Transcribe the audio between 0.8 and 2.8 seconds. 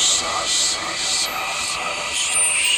sa, sa,